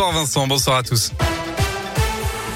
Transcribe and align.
Bonsoir 0.00 0.16
Vincent, 0.16 0.46
bonsoir 0.46 0.76
à 0.76 0.82
tous. 0.84 1.10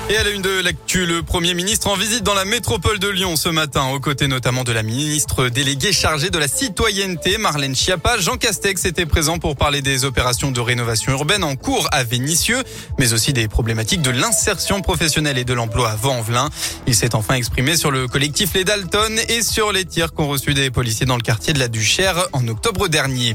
Et 0.09 0.17
à 0.17 0.23
la 0.23 0.31
une 0.31 0.43
de 0.43 0.63
l'actu, 0.63 1.07
le 1.07 1.25
Premier 1.25 1.55
ministre 1.55 1.89
en 1.89 1.97
visite 1.97 2.23
dans 2.23 2.35
la 2.35 2.45
métropole 2.45 3.01
de 3.01 3.09
Lyon 3.09 3.35
ce 3.35 3.49
matin, 3.49 3.89
aux 3.89 3.99
côtés 3.99 4.29
notamment 4.29 4.63
de 4.63 4.71
la 4.71 4.85
ministre 4.85 5.49
déléguée 5.49 5.93
chargée 5.93 6.31
de 6.31 6.39
la 6.39 6.47
citoyenneté, 6.47 7.39
Marlène 7.39 7.75
Schiappa. 7.75 8.19
Jean 8.19 8.37
Castex 8.37 8.85
était 8.85 9.07
présent 9.07 9.41
pour 9.41 9.57
parler 9.57 9.83
des 9.83 10.05
opérations 10.05 10.53
de 10.53 10.61
rénovation 10.61 11.11
urbaine 11.11 11.43
en 11.43 11.57
cours 11.57 11.89
à 11.91 12.05
Vénissieux, 12.05 12.63
mais 13.01 13.13
aussi 13.13 13.33
des 13.33 13.49
problématiques 13.49 14.03
de 14.03 14.11
l'insertion 14.11 14.81
professionnelle 14.81 15.37
et 15.37 15.45
de 15.45 15.53
l'emploi 15.53 15.91
à 15.91 15.97
Vaux-en-Velin. 15.97 16.49
Il 16.87 16.95
s'est 16.95 17.17
enfin 17.17 17.35
exprimé 17.35 17.77
sur 17.77 17.91
le 17.91 18.07
collectif 18.07 18.55
Les 18.55 18.63
Dalton 18.63 19.19
et 19.29 19.43
sur 19.43 19.73
les 19.73 19.85
tirs 19.85 20.13
qu'ont 20.13 20.29
reçus 20.29 20.55
des 20.55 20.71
policiers 20.71 21.07
dans 21.07 21.17
le 21.17 21.23
quartier 21.23 21.53
de 21.53 21.59
la 21.59 21.67
Duchère 21.67 22.29
en 22.35 22.47
octobre 22.47 22.87
dernier. 22.87 23.35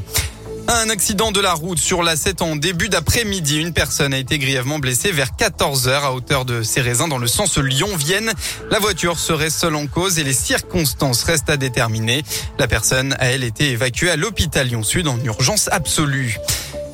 Un 0.70 0.90
accident 0.90 1.32
de 1.32 1.40
la 1.40 1.54
route 1.54 1.80
sur 1.80 2.04
la 2.04 2.18
7 2.18 2.42
en 2.42 2.58
début 2.58 2.90
d'après-midi. 2.90 3.58
Une 3.62 3.72
personne 3.72 4.14
a 4.14 4.18
été 4.18 4.38
grièvement 4.38 4.80
blessée 4.80 5.14
vers 5.14 5.34
14 5.34 5.88
heures 5.88 6.04
à 6.04 6.14
hauteur 6.14 6.44
de 6.44 6.62
Cérézin 6.62 7.08
dans 7.08 7.18
le 7.18 7.28
sens 7.28 7.58
Lyon-Vienne. 7.58 8.34
La 8.70 8.80
voiture 8.80 9.18
serait 9.18 9.50
seule 9.50 9.75
en 9.75 9.88
cause 9.88 10.20
et 10.20 10.25
les 10.25 10.34
circonstances 10.34 11.24
restent 11.24 11.50
à 11.50 11.56
déterminer. 11.56 12.24
La 12.60 12.68
personne 12.68 13.16
a 13.20 13.28
elle 13.28 13.46
été 13.46 13.70
évacuée 13.72 14.10
à 14.10 14.18
l'hôpital 14.18 14.68
Lyon-Sud 14.68 15.08
en 15.08 15.18
urgence 15.24 15.70
absolue. 15.72 16.38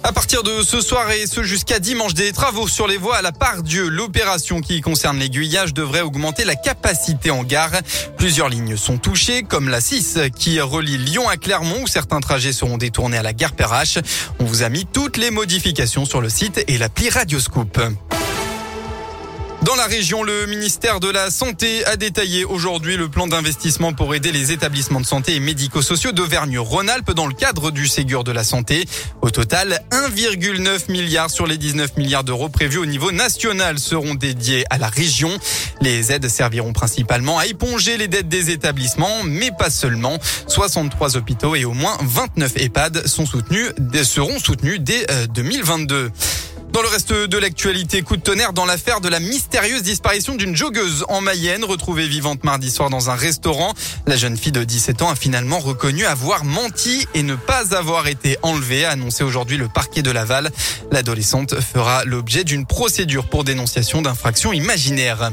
À 0.05 0.11
partir 0.11 0.43
de 0.43 0.61
ce 0.63 0.81
soir 0.81 1.09
et 1.11 1.27
ce 1.27 1.43
jusqu'à 1.43 1.79
dimanche, 1.79 2.13
des 2.13 2.33
travaux 2.33 2.67
sur 2.67 2.87
les 2.87 2.97
voies 2.97 3.15
à 3.15 3.21
la 3.21 3.31
part 3.31 3.63
Dieu. 3.63 3.87
L'opération 3.87 4.59
qui 4.59 4.81
concerne 4.81 5.17
l'aiguillage 5.17 5.73
devrait 5.73 6.01
augmenter 6.01 6.43
la 6.43 6.55
capacité 6.55 7.31
en 7.31 7.43
gare. 7.43 7.71
Plusieurs 8.17 8.49
lignes 8.49 8.75
sont 8.75 8.97
touchées, 8.97 9.43
comme 9.43 9.69
la 9.69 9.79
6 9.79 10.19
qui 10.37 10.59
relie 10.59 10.97
Lyon 10.97 11.29
à 11.29 11.37
Clermont 11.37 11.83
où 11.83 11.87
certains 11.87 12.19
trajets 12.19 12.51
seront 12.51 12.77
détournés 12.77 13.17
à 13.17 13.23
la 13.23 13.31
gare 13.31 13.53
Perrache. 13.53 13.97
On 14.39 14.43
vous 14.43 14.63
a 14.63 14.69
mis 14.69 14.85
toutes 14.85 15.15
les 15.15 15.31
modifications 15.31 16.03
sur 16.03 16.19
le 16.19 16.29
site 16.29 16.61
et 16.67 16.77
l'appli 16.77 17.09
Radioscoop. 17.09 17.79
Dans 19.63 19.75
la 19.75 19.85
région, 19.85 20.23
le 20.23 20.45
ministère 20.45 20.99
de 20.99 21.09
la 21.09 21.31
Santé 21.31 21.85
a 21.85 21.95
détaillé 21.95 22.43
aujourd'hui 22.43 22.97
le 22.97 23.07
plan 23.07 23.27
d'investissement 23.27 23.93
pour 23.93 24.13
aider 24.13 24.33
les 24.33 24.51
établissements 24.51 24.99
de 24.99 25.05
santé 25.05 25.35
et 25.35 25.39
médico-sociaux 25.39 26.11
d'Auvergne-Rhône-Alpes 26.11 27.11
dans 27.11 27.27
le 27.27 27.33
cadre 27.33 27.71
du 27.71 27.87
Ségur 27.87 28.25
de 28.25 28.33
la 28.33 28.43
Santé. 28.43 28.85
Au 29.21 29.29
total, 29.29 29.81
1,9 29.91 30.91
milliard 30.91 31.29
sur 31.29 31.47
les 31.47 31.57
19 31.57 31.95
milliards 31.95 32.25
d'euros 32.25 32.49
prévus 32.49 32.79
au 32.79 32.85
niveau 32.85 33.13
national 33.13 33.79
seront 33.79 34.15
dédiés 34.15 34.65
à 34.69 34.77
la 34.77 34.89
région. 34.89 35.29
Les 35.79 36.11
aides 36.11 36.27
serviront 36.27 36.73
principalement 36.73 37.39
à 37.39 37.45
éponger 37.45 37.95
les 37.95 38.09
dettes 38.09 38.27
des 38.27 38.49
établissements, 38.49 39.23
mais 39.23 39.51
pas 39.57 39.69
seulement. 39.69 40.19
63 40.47 41.15
hôpitaux 41.15 41.55
et 41.55 41.63
au 41.63 41.73
moins 41.73 41.97
29 42.01 42.57
EHPAD 42.57 43.07
sont 43.07 43.25
soutenus, 43.25 43.69
seront 44.03 44.39
soutenus 44.39 44.81
dès 44.81 45.05
2022. 45.33 46.11
Dans 46.73 46.81
le 46.81 46.87
reste 46.87 47.13
de 47.13 47.37
l'actualité, 47.37 48.01
coup 48.01 48.17
de 48.17 48.23
tonnerre 48.23 48.51
dans 48.51 48.65
l'affaire 48.65 48.99
de 48.99 49.07
la 49.07 49.19
mystérieuse 49.19 49.83
disparition 49.83 50.33
d'une 50.33 50.55
joggeuse 50.55 51.05
en 51.07 51.21
Mayenne, 51.21 51.63
retrouvée 51.63 52.07
vivante 52.07 52.43
mardi 52.43 52.71
soir 52.71 52.89
dans 52.89 53.11
un 53.11 53.15
restaurant. 53.15 53.75
La 54.07 54.17
jeune 54.17 54.35
fille 54.35 54.51
de 54.51 54.63
17 54.63 55.03
ans 55.03 55.09
a 55.11 55.15
finalement 55.15 55.59
reconnu 55.59 56.03
avoir 56.03 56.43
menti 56.45 57.05
et 57.13 57.21
ne 57.21 57.35
pas 57.35 57.75
avoir 57.75 58.07
été 58.07 58.37
enlevée, 58.41 58.85
a 58.85 58.89
annoncé 58.89 59.23
aujourd'hui 59.23 59.57
le 59.57 59.67
parquet 59.67 60.01
de 60.01 60.09
Laval. 60.09 60.49
L'adolescente 60.91 61.61
fera 61.61 62.05
l'objet 62.05 62.43
d'une 62.43 62.65
procédure 62.65 63.27
pour 63.27 63.43
dénonciation 63.43 64.01
d'infraction 64.01 64.51
imaginaire. 64.51 65.31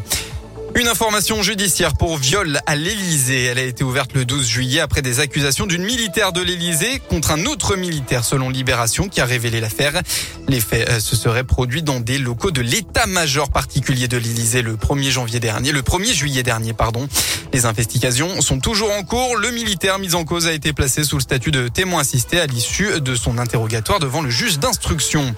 Une 0.76 0.86
information 0.86 1.42
judiciaire 1.42 1.94
pour 1.94 2.16
viol 2.16 2.60
à 2.64 2.76
l'Elysée. 2.76 3.44
Elle 3.44 3.58
a 3.58 3.62
été 3.64 3.82
ouverte 3.82 4.14
le 4.14 4.24
12 4.24 4.46
juillet 4.46 4.80
après 4.80 5.02
des 5.02 5.18
accusations 5.18 5.66
d'une 5.66 5.82
militaire 5.82 6.32
de 6.32 6.40
l'Elysée 6.40 7.02
contre 7.08 7.32
un 7.32 7.44
autre 7.46 7.76
militaire 7.76 8.24
selon 8.24 8.48
Libération 8.48 9.08
qui 9.08 9.20
a 9.20 9.24
révélé 9.24 9.60
l'affaire. 9.60 10.00
Les 10.48 10.60
faits 10.60 10.88
euh, 10.88 11.00
se 11.00 11.16
seraient 11.16 11.44
produits 11.44 11.82
dans 11.82 11.98
des 11.98 12.18
locaux 12.18 12.52
de 12.52 12.60
l'état-major 12.60 13.50
particulier 13.50 14.06
de 14.06 14.16
l'Elysée 14.16 14.62
le 14.62 14.76
1er 14.76 15.10
janvier 15.10 15.40
dernier, 15.40 15.72
le 15.72 15.82
1er 15.82 16.12
juillet 16.12 16.44
dernier, 16.44 16.72
pardon. 16.72 17.08
Les 17.52 17.66
investigations 17.66 18.40
sont 18.40 18.60
toujours 18.60 18.92
en 18.92 19.02
cours. 19.02 19.36
Le 19.36 19.50
militaire 19.50 19.98
mis 19.98 20.14
en 20.14 20.24
cause 20.24 20.46
a 20.46 20.52
été 20.52 20.72
placé 20.72 21.02
sous 21.02 21.16
le 21.16 21.22
statut 21.22 21.50
de 21.50 21.66
témoin 21.66 22.00
assisté 22.00 22.38
à 22.38 22.46
l'issue 22.46 23.00
de 23.00 23.16
son 23.16 23.38
interrogatoire 23.38 23.98
devant 23.98 24.22
le 24.22 24.30
juge 24.30 24.60
d'instruction. 24.60 25.34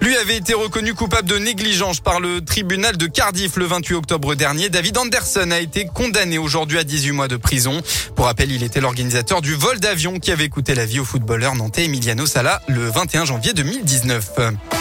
Lui 0.00 0.16
avait 0.16 0.36
été 0.36 0.54
reconnu 0.54 0.94
coupable 0.94 1.28
de 1.28 1.38
négligence 1.38 2.00
par 2.00 2.20
le 2.20 2.40
tribunal 2.44 2.96
de 2.96 3.06
Cardiff 3.06 3.56
le 3.56 3.64
28 3.64 3.94
octobre 3.94 4.34
dernier. 4.34 4.68
David 4.68 4.98
Anderson 4.98 5.50
a 5.50 5.58
été 5.58 5.86
condamné 5.86 6.38
aujourd'hui 6.38 6.78
à 6.78 6.84
18 6.84 7.12
mois 7.12 7.28
de 7.28 7.36
prison. 7.36 7.80
Pour 8.14 8.26
rappel, 8.26 8.52
il 8.52 8.62
était 8.62 8.80
l'organisateur 8.80 9.42
du 9.42 9.54
vol 9.54 9.80
d'avion 9.80 10.18
qui 10.18 10.30
avait 10.30 10.48
coûté 10.48 10.74
la 10.74 10.86
vie 10.86 11.00
au 11.00 11.04
footballeur 11.04 11.54
nantais 11.54 11.84
Emiliano 11.84 12.26
Sala 12.26 12.62
le 12.68 12.88
21 12.88 13.24
janvier 13.24 13.52
2019. 13.52 14.75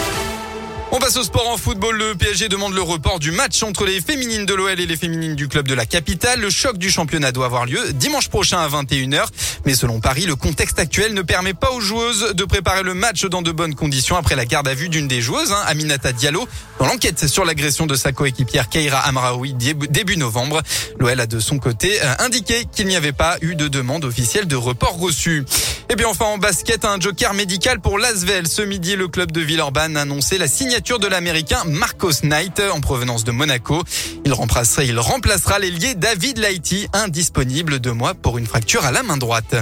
On 0.96 1.00
passe 1.00 1.18
au 1.18 1.24
sport 1.24 1.50
en 1.50 1.58
football. 1.58 1.98
Le 1.98 2.16
PSG 2.16 2.48
demande 2.48 2.74
le 2.74 2.82
report 2.82 3.20
du 3.20 3.32
match 3.32 3.62
entre 3.64 3.84
les 3.84 4.00
féminines 4.00 4.46
de 4.46 4.54
l'OL 4.54 4.80
et 4.80 4.86
les 4.86 4.96
féminines 4.96 5.36
du 5.36 5.50
club 5.50 5.68
de 5.68 5.74
la 5.74 5.86
capitale. 5.86 6.40
Le 6.40 6.50
choc 6.50 6.78
du 6.78 6.90
championnat 6.90 7.34
doit 7.34 7.48
avoir 7.48 7.66
lieu 7.66 7.92
dimanche 7.92 8.30
prochain 8.30 8.60
à 8.60 8.70
21h. 8.70 9.26
Mais 9.66 9.76
selon 9.76 10.00
Paris, 10.00 10.26
le 10.26 10.38
contexte 10.38 10.80
actuel 10.80 11.14
ne 11.14 11.22
permet 11.22 11.54
pas 11.54 11.72
aux 11.72 11.82
joueuses 11.82 12.34
de 12.34 12.46
préparer 12.46 12.82
le 12.82 12.94
match 12.94 13.26
dans 13.26 13.42
de 13.42 13.52
bonnes 13.52 13.76
conditions 13.76 14.16
après 14.16 14.38
la 14.38 14.46
garde 14.46 14.70
à 14.70 14.74
vue 14.74 14.88
d'une 14.88 15.10
des 15.10 15.20
joueuses, 15.20 15.52
hein, 15.52 15.62
Aminata 15.68 16.14
Diallo, 16.14 16.48
dans 16.80 16.86
l'enquête 16.86 17.28
sur 17.28 17.44
l'agression 17.44 17.88
de 17.88 17.96
sa 17.96 18.14
coéquipière 18.14 18.70
Keira 18.70 19.00
Amraoui 19.00 19.54
début 19.54 20.16
novembre. 20.16 20.62
L'OL 20.98 21.20
a 21.20 21.28
de 21.28 21.42
son 21.42 21.60
côté 21.60 22.02
euh, 22.02 22.14
indiqué 22.20 22.68
qu'il 22.74 22.88
n'y 22.88 22.96
avait 22.96 23.12
pas 23.12 23.36
eu 23.42 23.56
de 23.56 23.68
demande 23.68 24.06
officielle 24.06 24.48
de 24.48 24.56
report 24.56 24.98
reçu. 24.98 25.44
Et 25.90 25.96
bien 25.96 26.08
enfin 26.08 26.26
en 26.26 26.38
basket, 26.38 26.84
un 26.84 27.00
joker 27.00 27.34
médical 27.34 27.80
pour 27.80 28.00
Lasvel. 28.00 28.48
Ce 28.48 28.62
midi, 28.62 28.96
le 28.96 29.08
club 29.08 29.32
de 29.32 29.42
Villeurbanne 29.42 29.98
a 29.98 30.02
annoncé 30.02 30.38
la 30.38 30.48
signature 30.48 30.98
de 30.98 31.08
l'américain 31.08 31.62
Marcos 31.66 32.24
Knight 32.24 32.60
en 32.74 32.82
provenance 32.82 33.24
de 33.24 33.32
Monaco. 33.32 33.84
Il 34.26 34.34
remplacera, 34.34 34.84
il 34.84 35.00
remplacera 35.00 35.60
l'ailier 35.60 35.94
David 35.94 36.40
Lighty, 36.40 36.88
indisponible 36.94 37.80
deux 37.80 37.94
mois 37.94 38.16
pour 38.16 38.38
une 38.38 38.48
fracture 38.48 38.86
à 38.86 38.92
la 38.92 39.04
main 39.04 39.18
droite. 39.18 39.56